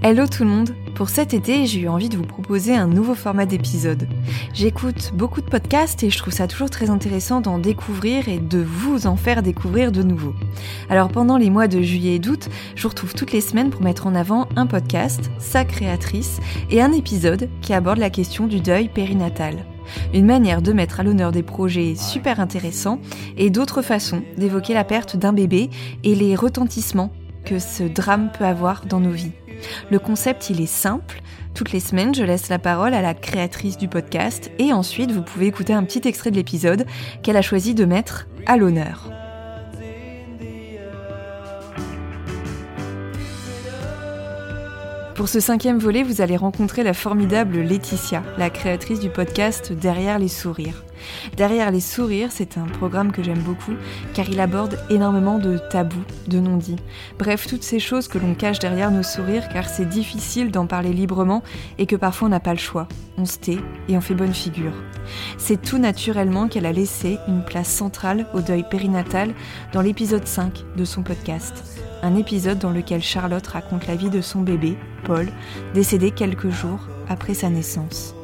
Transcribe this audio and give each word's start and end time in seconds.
Hello 0.00 0.28
tout 0.28 0.44
le 0.44 0.50
monde 0.50 0.76
Pour 0.94 1.08
cet 1.08 1.34
été, 1.34 1.66
j'ai 1.66 1.80
eu 1.80 1.88
envie 1.88 2.08
de 2.08 2.16
vous 2.16 2.22
proposer 2.22 2.76
un 2.76 2.86
nouveau 2.86 3.16
format 3.16 3.46
d'épisode. 3.46 4.06
J'écoute 4.54 5.10
beaucoup 5.12 5.40
de 5.40 5.50
podcasts 5.50 6.04
et 6.04 6.10
je 6.10 6.16
trouve 6.18 6.32
ça 6.32 6.46
toujours 6.46 6.70
très 6.70 6.88
intéressant 6.88 7.40
d'en 7.40 7.58
découvrir 7.58 8.28
et 8.28 8.38
de 8.38 8.60
vous 8.60 9.08
en 9.08 9.16
faire 9.16 9.42
découvrir 9.42 9.90
de 9.90 10.04
nouveau. 10.04 10.34
Alors 10.88 11.08
pendant 11.08 11.36
les 11.36 11.50
mois 11.50 11.66
de 11.66 11.82
juillet 11.82 12.14
et 12.14 12.18
d'août, 12.20 12.48
je 12.76 12.82
vous 12.84 12.90
retrouve 12.90 13.12
toutes 13.12 13.32
les 13.32 13.40
semaines 13.40 13.70
pour 13.70 13.82
mettre 13.82 14.06
en 14.06 14.14
avant 14.14 14.48
un 14.54 14.66
podcast, 14.66 15.32
sa 15.40 15.64
créatrice, 15.64 16.38
et 16.70 16.80
un 16.80 16.92
épisode 16.92 17.48
qui 17.60 17.74
aborde 17.74 17.98
la 17.98 18.10
question 18.10 18.46
du 18.46 18.60
deuil 18.60 18.88
périnatal. 18.88 19.66
Une 20.14 20.26
manière 20.26 20.62
de 20.62 20.72
mettre 20.72 21.00
à 21.00 21.02
l'honneur 21.02 21.32
des 21.32 21.42
projets 21.42 21.96
super 21.96 22.38
intéressants 22.38 23.00
et 23.36 23.50
d'autres 23.50 23.82
façons 23.82 24.22
d'évoquer 24.36 24.74
la 24.74 24.84
perte 24.84 25.16
d'un 25.16 25.32
bébé 25.32 25.70
et 26.04 26.14
les 26.14 26.36
retentissements 26.36 27.12
que 27.44 27.58
ce 27.58 27.82
drame 27.82 28.30
peut 28.38 28.44
avoir 28.44 28.86
dans 28.86 29.00
nos 29.00 29.10
vies. 29.10 29.32
Le 29.90 29.98
concept, 29.98 30.50
il 30.50 30.60
est 30.60 30.66
simple. 30.66 31.20
Toutes 31.54 31.72
les 31.72 31.80
semaines, 31.80 32.14
je 32.14 32.22
laisse 32.22 32.48
la 32.48 32.58
parole 32.58 32.94
à 32.94 33.02
la 33.02 33.14
créatrice 33.14 33.78
du 33.78 33.88
podcast 33.88 34.50
et 34.58 34.72
ensuite, 34.72 35.10
vous 35.10 35.22
pouvez 35.22 35.46
écouter 35.46 35.72
un 35.72 35.84
petit 35.84 36.06
extrait 36.06 36.30
de 36.30 36.36
l'épisode 36.36 36.86
qu'elle 37.22 37.36
a 37.36 37.42
choisi 37.42 37.74
de 37.74 37.84
mettre 37.84 38.28
à 38.46 38.56
l'honneur. 38.56 39.10
Pour 45.18 45.28
ce 45.28 45.40
cinquième 45.40 45.78
volet, 45.78 46.04
vous 46.04 46.20
allez 46.20 46.36
rencontrer 46.36 46.84
la 46.84 46.94
formidable 46.94 47.58
Laetitia, 47.58 48.22
la 48.36 48.50
créatrice 48.50 49.00
du 49.00 49.10
podcast 49.10 49.72
Derrière 49.72 50.20
les 50.20 50.28
sourires. 50.28 50.84
Derrière 51.36 51.70
les 51.70 51.80
sourires, 51.80 52.30
c'est 52.30 52.58
un 52.58 52.64
programme 52.64 53.12
que 53.12 53.22
j'aime 53.22 53.40
beaucoup 53.40 53.74
car 54.14 54.28
il 54.28 54.40
aborde 54.40 54.78
énormément 54.90 55.38
de 55.38 55.58
tabous, 55.70 56.04
de 56.26 56.40
non-dits. 56.40 56.76
Bref, 57.18 57.46
toutes 57.46 57.62
ces 57.62 57.78
choses 57.78 58.08
que 58.08 58.18
l'on 58.18 58.34
cache 58.34 58.58
derrière 58.58 58.90
nos 58.90 59.02
sourires 59.02 59.48
car 59.48 59.68
c'est 59.68 59.88
difficile 59.88 60.50
d'en 60.50 60.66
parler 60.66 60.92
librement 60.92 61.42
et 61.78 61.86
que 61.86 61.96
parfois 61.96 62.28
on 62.28 62.30
n'a 62.30 62.40
pas 62.40 62.54
le 62.54 62.58
choix. 62.58 62.88
On 63.16 63.24
se 63.24 63.38
tait 63.38 63.58
et 63.88 63.96
on 63.96 64.00
fait 64.00 64.14
bonne 64.14 64.34
figure. 64.34 64.74
C'est 65.38 65.60
tout 65.60 65.78
naturellement 65.78 66.48
qu'elle 66.48 66.66
a 66.66 66.72
laissé 66.72 67.18
une 67.26 67.44
place 67.44 67.68
centrale 67.68 68.26
au 68.34 68.40
deuil 68.40 68.64
périnatal 68.68 69.34
dans 69.72 69.80
l'épisode 69.80 70.26
5 70.26 70.64
de 70.76 70.84
son 70.84 71.02
podcast 71.02 71.64
un 72.02 72.16
épisode 72.16 72.58
dans 72.58 72.70
lequel 72.70 73.02
Charlotte 73.02 73.46
raconte 73.46 73.86
la 73.86 73.96
vie 73.96 74.10
de 74.10 74.20
son 74.20 74.40
bébé, 74.40 74.76
Paul, 75.04 75.28
décédé 75.74 76.10
quelques 76.10 76.50
jours 76.50 76.80
après 77.08 77.34
sa 77.34 77.50
naissance. 77.50 78.14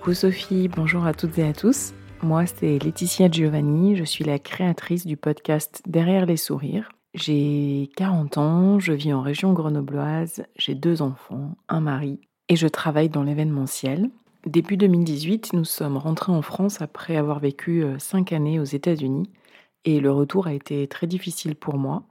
Coucou 0.00 0.14
Sophie, 0.14 0.68
bonjour 0.68 1.04
à 1.04 1.12
toutes 1.12 1.36
et 1.36 1.46
à 1.46 1.52
tous. 1.52 1.92
Moi, 2.22 2.46
c'est 2.46 2.78
Laetitia 2.78 3.30
Giovanni, 3.30 3.96
je 3.96 4.04
suis 4.04 4.24
la 4.24 4.38
créatrice 4.38 5.06
du 5.06 5.18
podcast 5.18 5.82
Derrière 5.86 6.24
les 6.24 6.38
sourires. 6.38 6.88
J'ai 7.12 7.90
40 7.96 8.38
ans, 8.38 8.78
je 8.78 8.94
vis 8.94 9.12
en 9.12 9.20
région 9.20 9.52
grenobloise, 9.52 10.46
j'ai 10.56 10.74
deux 10.74 11.02
enfants, 11.02 11.54
un 11.68 11.82
mari 11.82 12.18
et 12.48 12.56
je 12.56 12.66
travaille 12.66 13.10
dans 13.10 13.22
l'événementiel. 13.22 14.08
Début 14.46 14.78
2018, 14.78 15.52
nous 15.52 15.66
sommes 15.66 15.98
rentrés 15.98 16.32
en 16.32 16.40
France 16.40 16.80
après 16.80 17.16
avoir 17.16 17.38
vécu 17.38 17.84
euh, 17.84 17.98
cinq 17.98 18.32
années 18.32 18.58
aux 18.58 18.64
États-Unis 18.64 19.28
et 19.84 20.00
le 20.00 20.10
retour 20.10 20.46
a 20.46 20.54
été 20.54 20.88
très 20.88 21.08
difficile 21.08 21.56
pour 21.56 21.76
moi. 21.76 22.04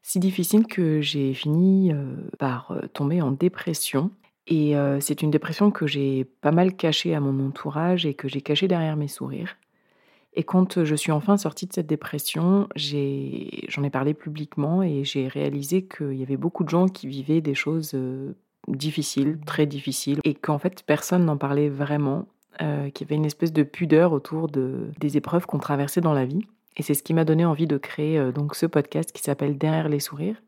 Si 0.00 0.20
difficile 0.20 0.66
que 0.66 1.02
j'ai 1.02 1.34
fini 1.34 1.92
euh, 1.92 2.16
par 2.38 2.70
euh, 2.70 2.86
tomber 2.94 3.20
en 3.20 3.30
dépression. 3.30 4.10
Et 4.48 4.74
c'est 5.00 5.22
une 5.22 5.32
dépression 5.32 5.72
que 5.72 5.88
j'ai 5.88 6.24
pas 6.24 6.52
mal 6.52 6.76
cachée 6.76 7.14
à 7.14 7.20
mon 7.20 7.44
entourage 7.44 8.06
et 8.06 8.14
que 8.14 8.28
j'ai 8.28 8.40
cachée 8.40 8.68
derrière 8.68 8.96
mes 8.96 9.08
sourires. 9.08 9.56
Et 10.34 10.44
quand 10.44 10.84
je 10.84 10.94
suis 10.94 11.10
enfin 11.10 11.36
sortie 11.36 11.66
de 11.66 11.72
cette 11.72 11.88
dépression, 11.88 12.68
j'en 12.76 13.82
ai, 13.82 13.90
parlé 13.90 14.14
publiquement 14.14 14.84
et 14.84 15.02
j'ai 15.02 15.26
réalisé 15.26 15.82
qu'il 15.82 16.14
y 16.14 16.22
avait 16.22 16.36
beaucoup 16.36 16.62
de 16.62 16.68
gens 16.68 16.86
qui 16.86 17.08
vivaient 17.08 17.40
des 17.40 17.54
choses 17.54 17.96
difficile, 18.68 19.38
très 19.46 19.66
difficile, 19.66 20.20
et 20.24 20.34
qu'en 20.34 20.58
fait 20.58 20.82
personne 20.82 21.24
n'en 21.24 21.36
parlait 21.36 21.68
vraiment, 21.68 22.26
euh, 22.62 22.90
qu'il 22.90 23.06
y 23.06 23.08
avait 23.08 23.16
une 23.16 23.26
espèce 23.26 23.52
de 23.52 23.62
pudeur 23.62 24.12
autour 24.12 24.48
de, 24.48 24.90
des 24.98 25.16
épreuves 25.16 25.46
qu'on 25.46 25.58
traversait 25.58 26.00
dans 26.00 26.12
la 26.12 26.24
vie. 26.24 26.46
Et 26.76 26.82
c'est 26.82 26.94
ce 26.94 27.02
qui 27.02 27.14
m'a 27.14 27.24
donné 27.24 27.44
envie 27.44 27.66
de 27.66 27.78
créer 27.78 28.18
euh, 28.18 28.32
donc 28.32 28.54
ce 28.54 28.66
podcast 28.66 29.12
qui 29.12 29.22
s'appelle 29.22 29.58
Derrière 29.58 29.88
les 29.88 30.00
sourires, 30.00 30.42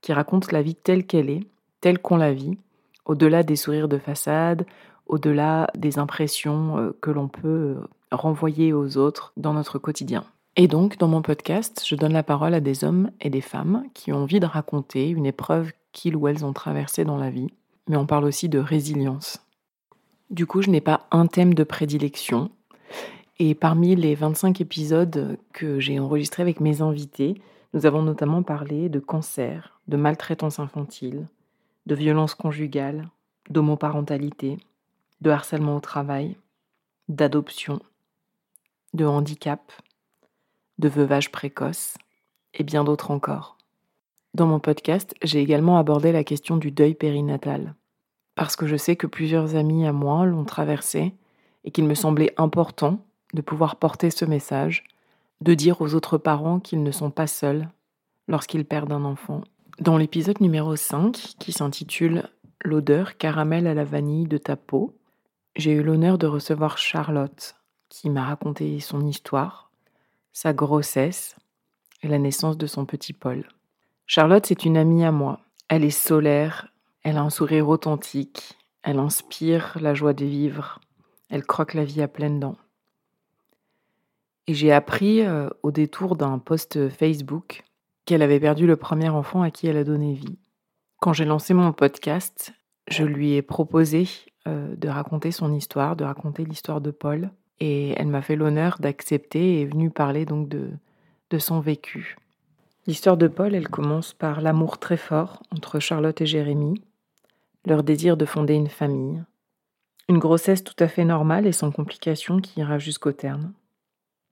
qui 0.00 0.12
raconte 0.12 0.52
la 0.52 0.62
vie 0.62 0.74
telle 0.74 1.04
qu'elle 1.04 1.30
est, 1.30 1.46
telle 1.80 1.98
qu'on 1.98 2.16
la 2.16 2.32
vit, 2.32 2.58
au-delà 3.08 3.42
des 3.42 3.56
sourires 3.56 3.88
de 3.88 3.98
façade, 3.98 4.64
au-delà 5.06 5.68
des 5.76 5.98
impressions 5.98 6.78
euh, 6.78 6.96
que 7.00 7.10
l'on 7.10 7.28
peut 7.28 7.76
renvoyer 8.12 8.72
aux 8.72 8.96
autres 8.96 9.32
dans 9.36 9.54
notre 9.54 9.78
quotidien. 9.78 10.24
Et 10.56 10.68
donc, 10.68 10.98
dans 10.98 11.08
mon 11.08 11.22
podcast, 11.22 11.82
je 11.86 11.94
donne 11.94 12.12
la 12.12 12.22
parole 12.22 12.54
à 12.54 12.60
des 12.60 12.84
hommes 12.84 13.10
et 13.20 13.30
des 13.30 13.40
femmes 13.40 13.84
qui 13.94 14.12
ont 14.12 14.22
envie 14.22 14.40
de 14.40 14.46
raconter 14.46 15.08
une 15.08 15.26
épreuve 15.26 15.72
qu'ils 15.92 16.16
ou 16.16 16.28
elles 16.28 16.44
ont 16.44 16.52
traversée 16.52 17.04
dans 17.04 17.16
la 17.16 17.30
vie, 17.30 17.48
mais 17.88 17.96
on 17.96 18.06
parle 18.06 18.24
aussi 18.24 18.48
de 18.48 18.58
résilience. 18.58 19.40
Du 20.30 20.46
coup, 20.46 20.60
je 20.60 20.70
n'ai 20.70 20.80
pas 20.80 21.06
un 21.10 21.26
thème 21.26 21.54
de 21.54 21.64
prédilection. 21.64 22.50
Et 23.38 23.54
parmi 23.54 23.94
les 23.94 24.14
25 24.14 24.60
épisodes 24.60 25.38
que 25.52 25.78
j'ai 25.80 25.98
enregistrés 25.98 26.42
avec 26.42 26.60
mes 26.60 26.82
invités, 26.82 27.40
nous 27.72 27.86
avons 27.86 28.02
notamment 28.02 28.42
parlé 28.42 28.88
de 28.88 28.98
cancer, 28.98 29.80
de 29.86 29.96
maltraitance 29.96 30.58
infantile, 30.58 31.28
de 31.88 31.94
violence 31.94 32.34
conjugale, 32.34 33.08
d'homoparentalité, 33.48 34.58
de 35.22 35.30
harcèlement 35.30 35.74
au 35.74 35.80
travail, 35.80 36.36
d'adoption, 37.08 37.80
de 38.92 39.06
handicap, 39.06 39.72
de 40.78 40.86
veuvage 40.86 41.32
précoce 41.32 41.96
et 42.52 42.62
bien 42.62 42.84
d'autres 42.84 43.10
encore. 43.10 43.56
Dans 44.34 44.46
mon 44.46 44.60
podcast, 44.60 45.14
j'ai 45.22 45.40
également 45.40 45.78
abordé 45.78 46.12
la 46.12 46.24
question 46.24 46.58
du 46.58 46.70
deuil 46.70 46.94
périnatal, 46.94 47.74
parce 48.34 48.54
que 48.54 48.66
je 48.66 48.76
sais 48.76 48.96
que 48.96 49.06
plusieurs 49.06 49.56
amis 49.56 49.86
à 49.86 49.92
moi 49.92 50.26
l'ont 50.26 50.44
traversé 50.44 51.14
et 51.64 51.70
qu'il 51.70 51.86
me 51.86 51.94
semblait 51.94 52.34
important 52.36 53.02
de 53.32 53.40
pouvoir 53.40 53.76
porter 53.76 54.10
ce 54.10 54.26
message, 54.26 54.84
de 55.40 55.54
dire 55.54 55.80
aux 55.80 55.94
autres 55.94 56.18
parents 56.18 56.60
qu'ils 56.60 56.82
ne 56.82 56.90
sont 56.90 57.10
pas 57.10 57.26
seuls 57.26 57.66
lorsqu'ils 58.28 58.66
perdent 58.66 58.92
un 58.92 59.06
enfant. 59.06 59.42
Dans 59.80 59.96
l'épisode 59.96 60.40
numéro 60.40 60.74
5, 60.74 61.12
qui 61.38 61.52
s'intitule 61.52 62.28
L'odeur 62.64 63.16
caramel 63.16 63.68
à 63.68 63.74
la 63.74 63.84
vanille 63.84 64.26
de 64.26 64.36
ta 64.36 64.56
peau, 64.56 64.98
j'ai 65.54 65.70
eu 65.70 65.84
l'honneur 65.84 66.18
de 66.18 66.26
recevoir 66.26 66.78
Charlotte, 66.78 67.54
qui 67.88 68.10
m'a 68.10 68.24
raconté 68.24 68.80
son 68.80 69.06
histoire, 69.06 69.70
sa 70.32 70.52
grossesse 70.52 71.36
et 72.02 72.08
la 72.08 72.18
naissance 72.18 72.58
de 72.58 72.66
son 72.66 72.86
petit 72.86 73.12
Paul. 73.12 73.46
Charlotte, 74.08 74.46
c'est 74.46 74.64
une 74.64 74.76
amie 74.76 75.04
à 75.04 75.12
moi. 75.12 75.38
Elle 75.68 75.84
est 75.84 75.90
solaire, 75.90 76.72
elle 77.04 77.16
a 77.16 77.22
un 77.22 77.30
sourire 77.30 77.68
authentique, 77.68 78.58
elle 78.82 78.98
inspire 78.98 79.78
la 79.80 79.94
joie 79.94 80.12
de 80.12 80.24
vivre, 80.24 80.80
Elle 81.30 81.46
croque 81.46 81.74
la 81.74 81.84
vie 81.84 82.02
à 82.02 82.08
pleines 82.08 82.40
dents. 82.40 82.56
Et 84.48 84.54
j'ai 84.54 84.72
appris 84.72 85.24
euh, 85.24 85.48
au 85.62 85.70
détour 85.70 86.16
d'un 86.16 86.40
post 86.40 86.88
Facebook 86.88 87.62
qu'elle 88.08 88.22
avait 88.22 88.40
perdu 88.40 88.66
le 88.66 88.76
premier 88.76 89.10
enfant 89.10 89.42
à 89.42 89.50
qui 89.50 89.66
elle 89.66 89.76
a 89.76 89.84
donné 89.84 90.14
vie. 90.14 90.38
Quand 90.98 91.12
j'ai 91.12 91.26
lancé 91.26 91.52
mon 91.52 91.74
podcast, 91.74 92.54
je 92.88 93.04
lui 93.04 93.34
ai 93.34 93.42
proposé 93.42 94.08
euh, 94.46 94.74
de 94.76 94.88
raconter 94.88 95.30
son 95.30 95.52
histoire, 95.52 95.94
de 95.94 96.04
raconter 96.04 96.46
l'histoire 96.46 96.80
de 96.80 96.90
Paul. 96.90 97.30
Et 97.60 97.90
elle 97.98 98.06
m'a 98.06 98.22
fait 98.22 98.34
l'honneur 98.34 98.78
d'accepter 98.80 99.56
et 99.56 99.62
est 99.62 99.66
venue 99.66 99.90
parler 99.90 100.24
donc 100.24 100.48
de, 100.48 100.70
de 101.28 101.38
son 101.38 101.60
vécu. 101.60 102.16
L'histoire 102.86 103.18
de 103.18 103.28
Paul, 103.28 103.54
elle 103.54 103.68
commence 103.68 104.14
par 104.14 104.40
l'amour 104.40 104.78
très 104.78 104.96
fort 104.96 105.42
entre 105.54 105.78
Charlotte 105.78 106.22
et 106.22 106.26
Jérémie, 106.26 106.82
leur 107.66 107.82
désir 107.82 108.16
de 108.16 108.24
fonder 108.24 108.54
une 108.54 108.70
famille, 108.70 109.22
une 110.08 110.18
grossesse 110.18 110.64
tout 110.64 110.82
à 110.82 110.88
fait 110.88 111.04
normale 111.04 111.46
et 111.46 111.52
sans 111.52 111.70
complications 111.72 112.40
qui 112.40 112.60
ira 112.60 112.78
jusqu'au 112.78 113.12
terme. 113.12 113.52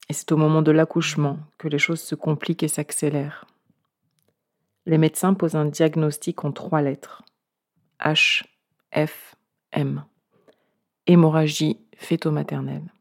Et 0.09 0.15
c'est 0.15 0.33
au 0.33 0.39
moment 0.39 0.63
de 0.63 0.73
l'accouchement 0.73 1.39
que 1.59 1.69
les 1.69 1.79
choses 1.79 2.01
se 2.01 2.15
compliquent 2.15 2.63
et 2.63 2.69
s'accélèrent. 2.69 3.45
Les 4.87 4.99
médecins 4.99 5.35
posent 5.35 5.57
un 5.57 5.65
diagnostic 5.65 6.45
en 6.45 6.53
trois 6.53 6.81
lettres. 6.81 7.25
H, 8.01 8.45
F, 8.95 9.35
M. 9.73 10.05
Hémorragie 11.09 11.81
fœto-maternelle. 11.97 12.93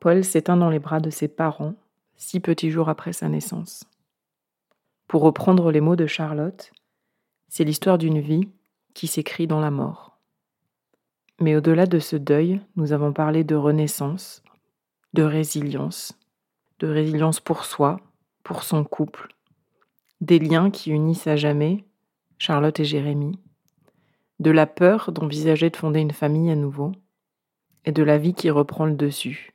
Paul 0.00 0.24
s'éteint 0.24 0.56
dans 0.56 0.70
les 0.70 0.80
bras 0.80 0.98
de 0.98 1.10
ses 1.10 1.28
parents, 1.28 1.74
six 2.16 2.40
petits 2.40 2.70
jours 2.70 2.88
après 2.88 3.12
sa 3.12 3.28
naissance. 3.28 3.84
Pour 5.06 5.22
reprendre 5.22 5.70
les 5.70 5.80
mots 5.80 5.94
de 5.94 6.06
Charlotte, 6.06 6.72
c'est 7.48 7.64
l'histoire 7.64 7.96
d'une 7.96 8.20
vie 8.20 8.48
qui 8.92 9.06
s'écrit 9.06 9.46
dans 9.46 9.60
la 9.60 9.70
mort. 9.70 10.18
Mais 11.38 11.54
au-delà 11.54 11.86
de 11.86 12.00
ce 12.00 12.16
deuil, 12.16 12.60
nous 12.74 12.92
avons 12.92 13.12
parlé 13.12 13.44
de 13.44 13.54
renaissance, 13.54 14.42
de 15.12 15.22
résilience, 15.22 16.18
de 16.80 16.88
résilience 16.88 17.38
pour 17.38 17.64
soi, 17.64 18.00
pour 18.42 18.64
son 18.64 18.82
couple, 18.82 19.35
des 20.20 20.38
liens 20.38 20.70
qui 20.70 20.90
unissent 20.90 21.26
à 21.26 21.36
jamais 21.36 21.84
Charlotte 22.38 22.80
et 22.80 22.84
Jérémie, 22.84 23.38
de 24.40 24.50
la 24.50 24.66
peur 24.66 25.12
d'envisager 25.12 25.70
de 25.70 25.76
fonder 25.76 26.00
une 26.00 26.12
famille 26.12 26.50
à 26.50 26.56
nouveau, 26.56 26.92
et 27.84 27.92
de 27.92 28.02
la 28.02 28.18
vie 28.18 28.34
qui 28.34 28.50
reprend 28.50 28.84
le 28.84 28.94
dessus. 28.94 29.52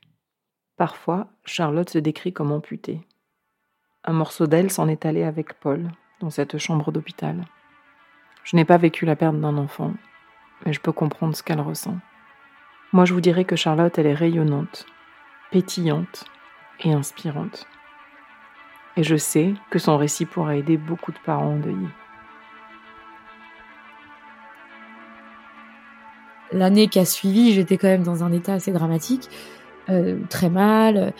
Parfois, 0.77 1.27
Charlotte 1.45 1.89
se 1.89 1.99
décrit 1.99 2.33
comme 2.33 2.51
amputée. 2.51 3.01
Un 4.03 4.13
morceau 4.13 4.47
d'elle 4.47 4.71
s'en 4.71 4.87
est 4.87 5.05
allé 5.05 5.23
avec 5.23 5.59
Paul 5.59 5.91
dans 6.21 6.29
cette 6.29 6.57
chambre 6.57 6.91
d'hôpital. 6.91 7.45
Je 8.43 8.55
n'ai 8.55 8.65
pas 8.65 8.77
vécu 8.77 9.05
la 9.05 9.15
perte 9.15 9.39
d'un 9.39 9.57
enfant, 9.57 9.93
mais 10.65 10.73
je 10.73 10.79
peux 10.79 10.91
comprendre 10.91 11.35
ce 11.35 11.43
qu'elle 11.43 11.61
ressent. 11.61 11.97
Moi, 12.93 13.05
je 13.05 13.13
vous 13.13 13.21
dirais 13.21 13.45
que 13.45 13.55
Charlotte, 13.55 13.97
elle 13.97 14.07
est 14.07 14.13
rayonnante, 14.13 14.85
pétillante 15.51 16.25
et 16.79 16.93
inspirante. 16.93 17.67
Et 18.97 19.03
je 19.03 19.15
sais 19.15 19.53
que 19.69 19.79
son 19.79 19.97
récit 19.97 20.25
pourra 20.25 20.55
aider 20.55 20.77
beaucoup 20.77 21.11
de 21.11 21.17
parents 21.25 21.53
endeuillés. 21.53 21.77
L'année 26.51 26.87
qui 26.87 26.99
a 26.99 27.05
suivi, 27.05 27.53
j'étais 27.53 27.77
quand 27.77 27.87
même 27.87 28.03
dans 28.03 28.23
un 28.25 28.31
état 28.33 28.53
assez 28.53 28.73
dramatique, 28.73 29.29
euh, 29.89 30.19
très 30.29 30.49
mal. 30.49 31.13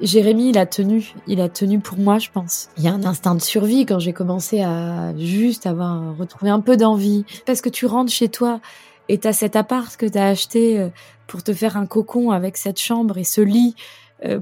Jérémy, 0.00 0.50
il 0.50 0.58
a 0.58 0.66
tenu, 0.66 1.12
il 1.26 1.40
a 1.40 1.48
tenu 1.48 1.80
pour 1.80 1.98
moi, 1.98 2.18
je 2.18 2.30
pense. 2.30 2.68
Il 2.76 2.84
y 2.84 2.88
a 2.88 2.92
un 2.92 3.02
instinct 3.02 3.34
de 3.34 3.40
survie 3.40 3.84
quand 3.84 3.98
j'ai 3.98 4.12
commencé 4.12 4.62
à 4.62 5.12
juste 5.18 5.66
avoir 5.66 6.16
retrouvé 6.16 6.50
un 6.50 6.60
peu 6.60 6.76
d'envie. 6.76 7.24
Parce 7.46 7.60
que 7.60 7.68
tu 7.68 7.86
rentres 7.86 8.12
chez 8.12 8.28
toi 8.28 8.60
et 9.08 9.18
t'as 9.18 9.32
cet 9.32 9.56
appart 9.56 9.96
que 9.96 10.06
t'as 10.06 10.28
acheté 10.28 10.78
euh, 10.78 10.88
pour 11.26 11.42
te 11.42 11.52
faire 11.52 11.76
un 11.76 11.86
cocon 11.86 12.30
avec 12.30 12.56
cette 12.56 12.78
chambre 12.78 13.18
et 13.18 13.24
ce 13.24 13.40
lit 13.40 13.74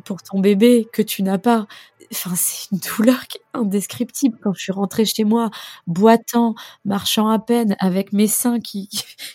pour 0.05 0.23
ton 0.23 0.41
bébé 0.41 0.89
que 0.93 1.03
tu 1.03 1.23
n'as 1.23 1.39
pas. 1.39 1.67
Enfin, 2.13 2.33
c'est 2.37 2.71
une 2.71 2.79
douleur 2.79 3.27
qui 3.27 3.39
est 3.39 3.59
indescriptible 3.59 4.39
quand 4.43 4.53
je 4.55 4.63
suis 4.63 4.73
rentrée 4.73 5.05
chez 5.05 5.25
moi, 5.25 5.51
boitant, 5.87 6.55
marchant 6.85 7.29
à 7.29 7.39
peine, 7.39 7.77
avec 7.81 8.13
mes 8.13 8.29
seins 8.29 8.61
qui, 8.61 8.89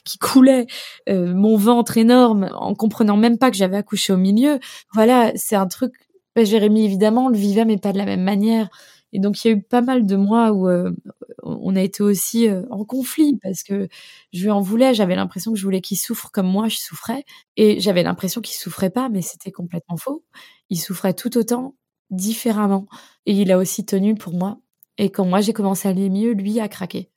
qui 0.06 0.18
coulaient, 0.18 0.68
euh, 1.10 1.34
mon 1.34 1.58
ventre 1.58 1.98
énorme, 1.98 2.50
en 2.54 2.74
comprenant 2.76 3.18
même 3.18 3.38
pas 3.38 3.52
que 3.52 3.58
j'avais 3.58 3.78
accouché 3.78 4.14
au 4.14 4.18
milieu. 4.18 4.60
Voilà, 4.94 5.32
c'est 5.36 5.56
un 5.56 5.68
truc. 5.68 5.94
Ben, 6.36 6.46
Jérémy, 6.46 6.86
évidemment, 6.86 7.28
le 7.28 7.38
vivait, 7.38 7.66
mais 7.66 7.78
pas 7.78 7.92
de 7.92 7.98
la 7.98 8.06
même 8.06 8.24
manière. 8.24 8.70
Et 9.14 9.20
donc 9.20 9.44
il 9.44 9.48
y 9.48 9.52
a 9.52 9.58
eu 9.58 9.62
pas 9.62 9.82
mal 9.82 10.06
de 10.06 10.16
mois 10.16 10.52
où 10.52 10.68
euh, 10.68 10.92
on 11.44 11.76
a 11.76 11.82
été 11.82 12.04
aussi 12.04 12.48
euh, 12.48 12.64
en 12.70 12.86
conflit 12.86 13.38
parce 13.42 13.64
que 13.64 13.88
je 14.32 14.44
lui 14.44 14.52
en 14.52 14.62
voulais, 14.62 14.94
j'avais 14.94 15.16
l'impression 15.16 15.52
que 15.54 15.60
je 15.60 15.64
voulais 15.64 15.82
qu'il 15.82 15.98
souffre 15.98 16.32
comme 16.32 16.48
moi 16.48 16.68
je 16.68 16.78
souffrais 16.78 17.26
et 17.58 17.80
j'avais 17.80 18.04
l'impression 18.04 18.42
qu'il 18.42 18.56
souffrait 18.56 18.90
pas 18.90 19.10
mais 19.10 19.22
c'était 19.22 19.52
complètement 19.52 19.98
faux. 19.98 20.24
Il 20.70 20.78
souffrait 20.78 21.14
tout 21.14 21.38
autant 21.38 21.76
différemment 22.10 22.88
et 23.26 23.34
il 23.34 23.52
a 23.52 23.58
aussi 23.58 23.86
tenu 23.86 24.16
pour 24.16 24.34
moi 24.34 24.60
et 24.98 25.10
quand 25.10 25.26
moi 25.26 25.42
j'ai 25.42 25.54
commencé 25.54 25.88
à 25.88 25.92
aller 25.92 26.10
mieux, 26.10 26.32
lui 26.32 26.60
a 26.60 26.68
craqué. 26.68 27.10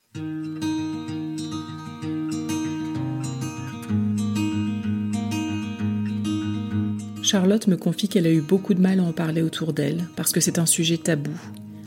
Charlotte 7.25 7.65
me 7.67 7.75
confie 7.75 8.07
qu'elle 8.07 8.27
a 8.27 8.31
eu 8.31 8.41
beaucoup 8.41 8.75
de 8.75 8.81
mal 8.81 8.99
à 8.99 9.03
en 9.03 9.11
parler 9.11 9.41
autour 9.41 9.73
d'elle 9.73 10.07
parce 10.15 10.31
que 10.31 10.39
c'est 10.39 10.59
un 10.59 10.67
sujet 10.67 10.97
tabou 10.97 11.33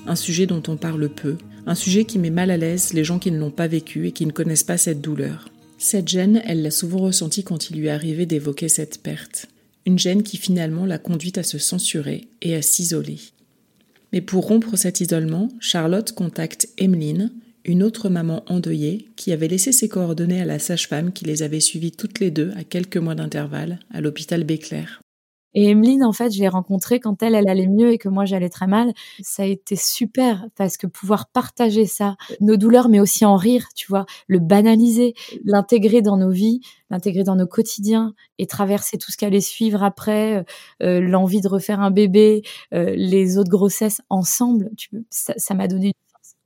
un 0.08 0.16
sujet 0.16 0.46
dont 0.46 0.62
on 0.68 0.76
parle 0.76 1.08
peu, 1.08 1.36
un 1.66 1.74
sujet 1.74 2.04
qui 2.04 2.18
met 2.18 2.30
mal 2.30 2.50
à 2.50 2.56
l'aise 2.56 2.92
les 2.94 3.04
gens 3.04 3.18
qui 3.18 3.30
ne 3.30 3.38
l'ont 3.38 3.50
pas 3.50 3.66
vécu 3.66 4.06
et 4.06 4.12
qui 4.12 4.26
ne 4.26 4.32
connaissent 4.32 4.64
pas 4.64 4.78
cette 4.78 5.00
douleur. 5.00 5.48
Cette 5.76 6.08
gêne, 6.08 6.42
elle 6.44 6.62
l'a 6.62 6.70
souvent 6.70 6.98
ressentie 6.98 7.44
quand 7.44 7.70
il 7.70 7.78
lui 7.78 7.88
arrivait 7.88 8.26
d'évoquer 8.26 8.68
cette 8.68 9.02
perte. 9.02 9.46
Une 9.86 9.98
gêne 9.98 10.22
qui 10.22 10.36
finalement 10.36 10.86
l'a 10.86 10.98
conduite 10.98 11.38
à 11.38 11.42
se 11.42 11.58
censurer 11.58 12.26
et 12.42 12.56
à 12.56 12.62
s'isoler. 12.62 13.18
Mais 14.12 14.20
pour 14.20 14.46
rompre 14.46 14.76
cet 14.76 15.00
isolement, 15.00 15.48
Charlotte 15.60 16.12
contacte 16.12 16.68
Emmeline, 16.80 17.30
une 17.64 17.82
autre 17.82 18.08
maman 18.08 18.42
endeuillée 18.46 19.08
qui 19.16 19.32
avait 19.32 19.48
laissé 19.48 19.72
ses 19.72 19.88
coordonnées 19.88 20.40
à 20.40 20.46
la 20.46 20.58
sage-femme 20.58 21.12
qui 21.12 21.26
les 21.26 21.42
avait 21.42 21.60
suivies 21.60 21.92
toutes 21.92 22.18
les 22.18 22.30
deux 22.30 22.50
à 22.56 22.64
quelques 22.64 22.96
mois 22.96 23.14
d'intervalle 23.14 23.78
à 23.92 24.00
l'hôpital 24.00 24.44
Béclair. 24.44 25.02
Et 25.54 25.70
Emeline, 25.70 26.04
en 26.04 26.12
fait, 26.12 26.30
je 26.30 26.40
l'ai 26.40 26.48
rencontrée 26.48 27.00
quand 27.00 27.22
elle, 27.22 27.34
elle 27.34 27.48
allait 27.48 27.66
mieux 27.66 27.92
et 27.92 27.98
que 27.98 28.08
moi, 28.08 28.24
j'allais 28.24 28.48
très 28.48 28.66
mal. 28.66 28.92
Ça 29.22 29.42
a 29.42 29.46
été 29.46 29.76
super 29.76 30.46
parce 30.56 30.76
que 30.76 30.86
pouvoir 30.86 31.28
partager 31.28 31.86
ça, 31.86 32.16
nos 32.40 32.56
douleurs, 32.56 32.88
mais 32.88 33.00
aussi 33.00 33.24
en 33.24 33.36
rire, 33.36 33.68
tu 33.74 33.86
vois, 33.88 34.06
le 34.26 34.38
banaliser, 34.38 35.14
l'intégrer 35.44 36.02
dans 36.02 36.16
nos 36.16 36.30
vies, 36.30 36.60
l'intégrer 36.90 37.24
dans 37.24 37.36
nos 37.36 37.46
quotidiens 37.46 38.14
et 38.38 38.46
traverser 38.46 38.98
tout 38.98 39.10
ce 39.12 39.16
qui 39.16 39.24
allait 39.24 39.40
suivre 39.40 39.82
après, 39.82 40.44
euh, 40.82 41.00
l'envie 41.00 41.40
de 41.40 41.48
refaire 41.48 41.80
un 41.80 41.90
bébé, 41.90 42.42
euh, 42.74 42.94
les 42.96 43.38
autres 43.38 43.50
grossesses 43.50 44.00
ensemble, 44.10 44.70
tu, 44.76 44.90
ça 45.10 45.54
m'a 45.54 45.68
donné 45.68 45.92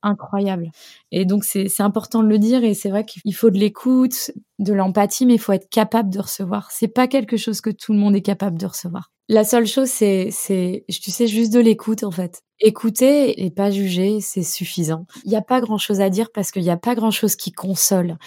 incroyable. 0.02 0.70
Et 1.10 1.24
donc 1.24 1.44
c'est 1.44 1.68
important 1.80 2.22
de 2.22 2.28
le 2.28 2.38
dire 2.38 2.64
et 2.64 2.74
c'est 2.74 2.90
vrai 2.90 3.04
qu'il 3.04 3.34
faut 3.34 3.50
de 3.50 3.58
l'écoute, 3.58 4.30
de 4.58 4.72
l'empathie, 4.72 5.26
mais 5.26 5.34
il 5.34 5.40
faut 5.40 5.52
être 5.52 5.68
capable 5.70 6.10
de 6.10 6.20
recevoir. 6.20 6.70
C'est 6.70 6.88
pas 6.88 7.08
quelque 7.08 7.36
chose 7.36 7.60
que 7.60 7.70
tout 7.70 7.92
le 7.92 7.98
monde 7.98 8.16
est 8.16 8.22
capable 8.22 8.58
de 8.58 8.66
recevoir. 8.66 9.10
La 9.28 9.44
seule 9.44 9.66
chose, 9.66 9.88
c'est, 9.88 10.28
c'est, 10.30 10.84
tu 10.88 11.10
sais, 11.10 11.26
juste 11.26 11.52
de 11.52 11.60
l'écoute 11.60 12.04
en 12.04 12.10
fait. 12.10 12.42
Écouter 12.60 13.44
et 13.44 13.50
pas 13.50 13.70
juger, 13.70 14.20
c'est 14.20 14.42
suffisant. 14.42 15.06
Il 15.24 15.30
n'y 15.30 15.36
a 15.36 15.42
pas 15.42 15.60
grand 15.60 15.78
chose 15.78 16.00
à 16.00 16.10
dire 16.10 16.30
parce 16.32 16.50
qu'il 16.50 16.62
n'y 16.62 16.70
a 16.70 16.76
pas 16.76 16.94
grand 16.94 17.10
chose 17.10 17.36
qui 17.36 17.52
console. 17.52 18.18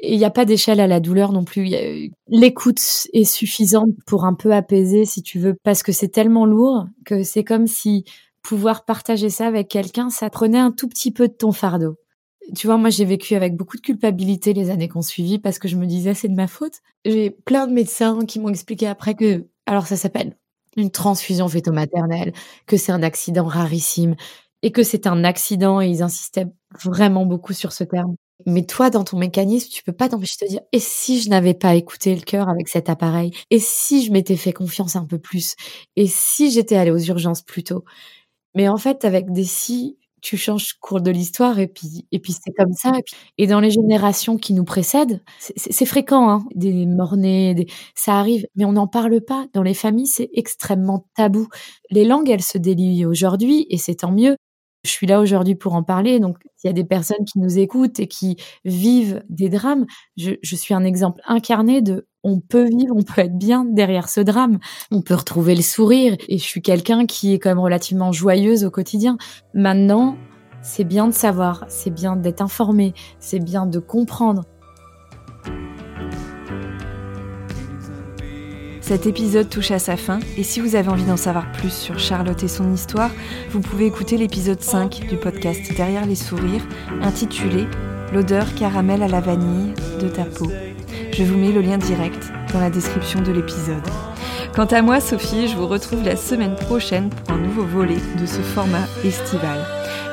Et 0.00 0.14
il 0.14 0.18
n'y 0.18 0.24
a 0.24 0.30
pas 0.30 0.44
d'échelle 0.44 0.80
à 0.80 0.86
la 0.86 1.00
douleur 1.00 1.32
non 1.32 1.44
plus. 1.44 1.70
L'écoute 2.28 2.80
est 3.12 3.24
suffisante 3.24 3.90
pour 4.06 4.24
un 4.24 4.34
peu 4.34 4.52
apaiser, 4.52 5.04
si 5.04 5.22
tu 5.22 5.38
veux, 5.38 5.54
parce 5.62 5.82
que 5.82 5.92
c'est 5.92 6.08
tellement 6.08 6.46
lourd 6.46 6.86
que 7.04 7.22
c'est 7.22 7.44
comme 7.44 7.66
si 7.66 8.04
pouvoir 8.42 8.84
partager 8.84 9.30
ça 9.30 9.46
avec 9.46 9.68
quelqu'un, 9.68 10.10
ça 10.10 10.30
prenait 10.30 10.58
un 10.58 10.72
tout 10.72 10.88
petit 10.88 11.12
peu 11.12 11.28
de 11.28 11.32
ton 11.34 11.52
fardeau. 11.52 11.96
Tu 12.56 12.66
vois, 12.66 12.76
moi 12.78 12.90
j'ai 12.90 13.04
vécu 13.04 13.34
avec 13.36 13.56
beaucoup 13.56 13.76
de 13.76 13.82
culpabilité 13.82 14.52
les 14.54 14.70
années 14.70 14.88
qu'on 14.88 15.02
suivit 15.02 15.38
parce 15.38 15.58
que 15.58 15.68
je 15.68 15.76
me 15.76 15.86
disais 15.86 16.14
c'est 16.14 16.28
de 16.28 16.34
ma 16.34 16.48
faute. 16.48 16.80
J'ai 17.04 17.30
plein 17.30 17.66
de 17.66 17.72
médecins 17.72 18.24
qui 18.26 18.40
m'ont 18.40 18.48
expliqué 18.50 18.86
après 18.88 19.14
que, 19.14 19.46
alors 19.66 19.86
ça 19.86 19.96
s'appelle 19.96 20.36
une 20.76 20.90
transfusion 20.90 21.48
fœto-maternelle, 21.48 22.32
que 22.66 22.76
c'est 22.76 22.92
un 22.92 23.02
accident 23.02 23.44
rarissime 23.44 24.16
et 24.62 24.72
que 24.72 24.82
c'est 24.82 25.06
un 25.06 25.24
accident 25.24 25.80
et 25.80 25.88
ils 25.88 26.02
insistaient 26.02 26.46
vraiment 26.84 27.26
beaucoup 27.26 27.52
sur 27.52 27.72
ce 27.72 27.84
terme. 27.84 28.14
Mais 28.46 28.64
toi, 28.64 28.88
dans 28.90 29.04
ton 29.04 29.18
mécanisme, 29.18 29.68
tu 29.70 29.82
peux 29.82 29.92
pas 29.92 30.08
t'empêcher 30.08 30.36
de 30.40 30.46
te 30.46 30.50
dire, 30.50 30.60
et 30.72 30.80
si 30.80 31.20
je 31.20 31.28
n'avais 31.28 31.54
pas 31.54 31.74
écouté 31.74 32.14
le 32.14 32.22
cœur 32.22 32.48
avec 32.48 32.68
cet 32.68 32.88
appareil? 32.88 33.32
Et 33.50 33.58
si 33.60 34.04
je 34.04 34.12
m'étais 34.12 34.36
fait 34.36 34.52
confiance 34.52 34.96
un 34.96 35.04
peu 35.04 35.18
plus? 35.18 35.56
Et 35.96 36.06
si 36.06 36.50
j'étais 36.50 36.76
allée 36.76 36.90
aux 36.90 36.98
urgences 36.98 37.42
plus 37.42 37.64
tôt? 37.64 37.84
Mais 38.54 38.68
en 38.68 38.76
fait, 38.76 39.04
avec 39.04 39.32
des 39.32 39.44
si, 39.44 39.98
tu 40.20 40.36
changes 40.36 40.74
cours 40.80 41.00
de 41.00 41.10
l'histoire 41.10 41.58
et 41.58 41.66
puis 41.66 42.06
et 42.12 42.18
puis 42.18 42.32
c'est 42.32 42.52
comme 42.52 42.72
ça. 42.72 42.92
Et, 43.38 43.46
dans 43.46 43.60
les 43.60 43.70
générations 43.70 44.36
qui 44.36 44.52
nous 44.52 44.64
précèdent, 44.64 45.22
c'est 45.38 45.86
fréquent, 45.86 46.28
hein, 46.30 46.44
des 46.54 46.86
morts-nés, 46.86 47.54
des... 47.54 47.66
ça 47.94 48.18
arrive, 48.18 48.46
mais 48.56 48.64
on 48.64 48.72
n'en 48.72 48.86
parle 48.86 49.20
pas. 49.20 49.46
Dans 49.54 49.62
les 49.62 49.74
familles, 49.74 50.06
c'est 50.06 50.30
extrêmement 50.34 51.06
tabou. 51.16 51.48
Les 51.90 52.04
langues, 52.04 52.30
elles 52.30 52.42
se 52.42 52.58
délient 52.58 53.06
aujourd'hui 53.06 53.66
et 53.70 53.78
c'est 53.78 53.96
tant 53.96 54.12
mieux. 54.12 54.36
Je 54.84 54.90
suis 54.90 55.06
là 55.06 55.20
aujourd'hui 55.20 55.56
pour 55.56 55.74
en 55.74 55.82
parler, 55.82 56.20
donc 56.20 56.38
il 56.64 56.66
y 56.66 56.70
a 56.70 56.72
des 56.72 56.84
personnes 56.84 57.24
qui 57.30 57.38
nous 57.38 57.58
écoutent 57.58 58.00
et 58.00 58.08
qui 58.08 58.36
vivent 58.64 59.22
des 59.28 59.50
drames. 59.50 59.86
Je 60.16 60.56
suis 60.56 60.72
un 60.72 60.84
exemple 60.84 61.20
incarné 61.26 61.82
de 61.82 62.06
on 62.22 62.40
peut 62.40 62.68
vivre, 62.68 62.94
on 62.96 63.02
peut 63.02 63.22
être 63.22 63.38
bien 63.38 63.64
derrière 63.64 64.08
ce 64.08 64.20
drame. 64.20 64.58
On 64.90 65.02
peut 65.02 65.14
retrouver 65.14 65.54
le 65.54 65.62
sourire. 65.62 66.16
Et 66.28 66.38
je 66.38 66.44
suis 66.44 66.62
quelqu'un 66.62 67.06
qui 67.06 67.34
est 67.34 67.38
quand 67.38 67.50
même 67.50 67.58
relativement 67.58 68.12
joyeuse 68.12 68.64
au 68.64 68.70
quotidien. 68.70 69.16
Maintenant, 69.54 70.16
c'est 70.62 70.84
bien 70.84 71.06
de 71.06 71.14
savoir, 71.14 71.64
c'est 71.68 71.90
bien 71.90 72.16
d'être 72.16 72.42
informé, 72.42 72.92
c'est 73.18 73.38
bien 73.38 73.66
de 73.66 73.78
comprendre. 73.78 74.44
Cet 78.82 79.06
épisode 79.06 79.48
touche 79.48 79.70
à 79.70 79.78
sa 79.78 79.96
fin 79.96 80.18
et 80.36 80.42
si 80.42 80.58
vous 80.58 80.74
avez 80.74 80.88
envie 80.88 81.04
d'en 81.04 81.16
savoir 81.16 81.52
plus 81.52 81.72
sur 81.72 82.00
Charlotte 82.00 82.42
et 82.42 82.48
son 82.48 82.72
histoire, 82.74 83.12
vous 83.50 83.60
pouvez 83.60 83.86
écouter 83.86 84.16
l'épisode 84.16 84.60
5 84.60 85.06
du 85.08 85.16
podcast 85.16 85.60
Derrière 85.76 86.06
les 86.06 86.16
sourires 86.16 86.66
intitulé 87.00 87.66
L'odeur 88.12 88.52
caramel 88.56 89.04
à 89.04 89.08
la 89.08 89.20
vanille 89.20 89.74
de 90.00 90.08
ta 90.08 90.24
peau. 90.24 90.50
Je 91.20 91.26
vous 91.26 91.36
mets 91.36 91.52
le 91.52 91.60
lien 91.60 91.76
direct 91.76 92.32
dans 92.50 92.60
la 92.60 92.70
description 92.70 93.20
de 93.20 93.30
l'épisode. 93.30 93.86
Quant 94.60 94.66
à 94.66 94.82
moi, 94.82 95.00
Sophie, 95.00 95.48
je 95.48 95.56
vous 95.56 95.66
retrouve 95.66 96.04
la 96.04 96.16
semaine 96.16 96.54
prochaine 96.54 97.08
pour 97.08 97.30
un 97.34 97.38
nouveau 97.38 97.62
volet 97.62 97.96
de 98.20 98.26
ce 98.26 98.42
format 98.42 98.84
estival. 99.02 99.58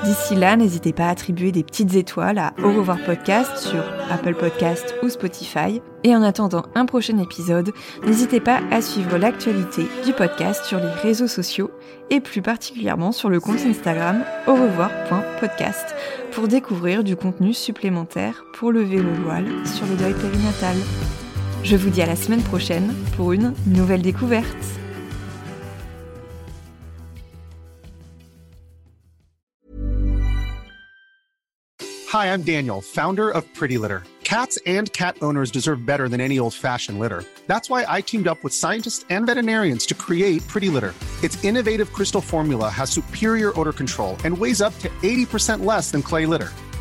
D'ici 0.06 0.36
là, 0.36 0.56
n'hésitez 0.56 0.94
pas 0.94 1.08
à 1.08 1.10
attribuer 1.10 1.52
des 1.52 1.66
petites 1.66 1.96
étoiles 1.96 2.38
à 2.38 2.54
Au 2.64 2.72
revoir 2.72 2.98
podcast 3.06 3.58
sur 3.58 3.84
Apple 4.10 4.36
Podcast 4.36 4.96
ou 5.04 5.10
Spotify. 5.10 5.82
Et 6.06 6.16
en 6.16 6.24
attendant 6.24 6.64
un 6.76 6.86
prochain 6.86 7.18
épisode, 7.18 7.74
n'hésitez 8.06 8.40
pas 8.40 8.62
à 8.72 8.82
suivre 8.82 9.18
l'actualité 9.18 9.86
du 10.06 10.14
podcast 10.14 10.64
sur 10.64 10.80
les 10.80 10.94
réseaux 11.02 11.28
sociaux 11.28 11.70
et 12.10 12.22
plus 12.22 12.42
particulièrement 12.42 13.12
sur 13.12 13.28
le 13.28 13.42
compte 13.42 13.60
Instagram 13.66 14.24
au 14.48 14.54
revoir.podcast 14.54 15.94
pour 16.32 16.48
découvrir 16.48 17.04
du 17.04 17.18
contenu 17.18 17.54
supplémentaire 17.54 18.46
pour 18.54 18.72
lever 18.72 19.02
le 19.02 19.14
voile 19.26 19.48
sur 19.66 19.86
le 19.88 19.98
deuil 19.98 20.14
périnatal. 20.14 20.78
Je 21.64 21.76
vous 21.76 21.90
dis 21.90 22.02
à 22.02 22.06
la 22.06 22.16
semaine 22.16 22.44
prochaine 22.44 22.94
pour 23.16 23.34
une 23.34 23.54
nouvelle 23.66 24.02
découverte. 24.02 24.46
Hi, 32.14 32.28
I'm 32.28 32.42
Daniel, 32.42 32.82
founder 32.82 33.30
of 33.30 33.44
Pretty 33.54 33.78
Litter. 33.78 34.04
Cats 34.24 34.58
and 34.66 34.92
cat 34.94 35.18
owners 35.22 35.52
deserve 35.52 35.86
better 35.86 36.10
than 36.10 36.20
any 36.20 36.40
old-fashioned 36.40 37.00
litter. 37.00 37.24
That's 37.48 37.70
why 37.70 37.86
I 37.88 38.02
teamed 38.02 38.28
up 38.28 38.44
with 38.44 38.54
scientists 38.54 39.06
and 39.10 39.26
veterinarians 39.26 39.86
to 39.88 39.94
create 39.94 40.46
Pretty 40.48 40.70
Litter. 40.70 40.94
Its 41.24 41.42
innovative 41.44 41.92
crystal 41.94 42.22
formula 42.22 42.70
has 42.70 42.90
superior 42.90 43.58
odor 43.60 43.74
control 43.74 44.18
and 44.24 44.38
weighs 44.38 44.62
up 44.62 44.78
to 44.80 44.90
80% 45.04 45.66
less 45.66 45.92
than 45.92 46.02
clay 46.02 46.26
litter. 46.26 46.52